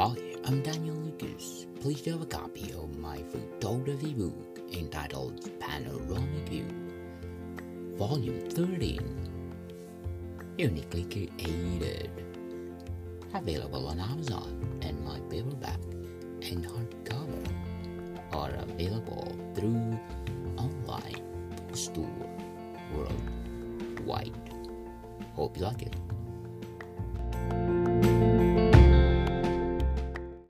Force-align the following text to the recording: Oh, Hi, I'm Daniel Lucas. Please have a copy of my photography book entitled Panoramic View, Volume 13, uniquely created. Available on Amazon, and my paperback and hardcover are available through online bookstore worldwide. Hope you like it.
Oh, 0.00 0.10
Hi, 0.10 0.16
I'm 0.44 0.62
Daniel 0.62 0.94
Lucas. 0.94 1.66
Please 1.80 2.04
have 2.04 2.22
a 2.22 2.26
copy 2.26 2.72
of 2.72 2.96
my 3.00 3.20
photography 3.32 4.14
book 4.14 4.60
entitled 4.72 5.50
Panoramic 5.58 6.48
View, 6.48 6.68
Volume 7.96 8.48
13, 8.48 9.00
uniquely 10.56 11.02
created. 11.02 12.12
Available 13.34 13.88
on 13.88 13.98
Amazon, 13.98 14.78
and 14.82 15.04
my 15.04 15.18
paperback 15.28 15.80
and 16.42 16.64
hardcover 16.64 17.44
are 18.30 18.54
available 18.54 19.36
through 19.56 19.98
online 20.58 21.24
bookstore 21.56 22.06
worldwide. 22.94 24.52
Hope 25.34 25.56
you 25.56 25.64
like 25.64 25.82
it. 25.82 25.96